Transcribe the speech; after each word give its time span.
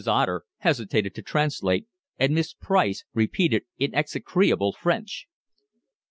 Otter 0.07 0.45
hesitated 0.57 1.13
to 1.13 1.21
translate, 1.21 1.85
and 2.17 2.33
Miss 2.33 2.55
Price 2.55 3.05
repeated 3.13 3.65
in 3.77 3.93
execrable 3.93 4.73
French. 4.73 5.27